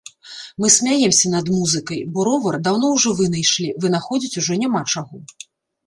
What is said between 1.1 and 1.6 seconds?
над